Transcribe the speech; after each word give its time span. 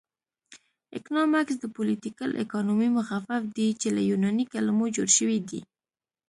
اکنامکس 0.97 1.55
د 1.59 1.65
پولیټیکل 1.75 2.29
اکانومي 2.43 2.89
مخفف 2.97 3.41
دی 3.57 3.67
چې 3.81 3.87
له 3.95 4.01
یوناني 4.11 4.45
کلمو 4.53 4.85
جوړ 4.95 5.07
شوی 5.17 5.39
دی 5.49 5.61